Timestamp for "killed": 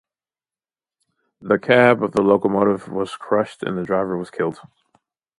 4.31-4.57